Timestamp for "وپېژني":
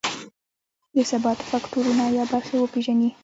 2.59-3.09